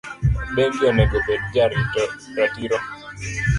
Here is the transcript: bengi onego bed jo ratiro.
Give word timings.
bengi 0.55 0.81
onego 0.91 1.17
bed 1.27 1.41
jo 1.53 1.63
ratiro. 2.37 2.77